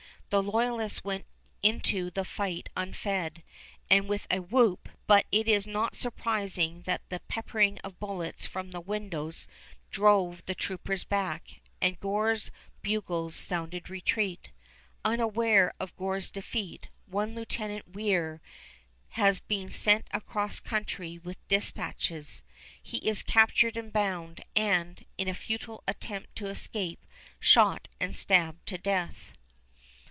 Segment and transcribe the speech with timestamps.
[0.31, 1.25] The loyalists went
[1.61, 3.43] into the fight unfed,
[3.89, 8.71] and with a whoop; but it is not surprising that the peppering of bullets from
[8.71, 9.49] the windows
[9.89, 12.49] drove the troopers back, and Gore's
[12.81, 14.51] bugles sounded retreat.
[15.03, 18.39] Unaware of Gore's defeat, one Lieutenant Weir
[19.09, 22.45] has been sent across country with dispatches.
[22.81, 27.05] He is captured and bound, and, in a futile attempt to escape,
[27.41, 29.33] shot and stabbed to death.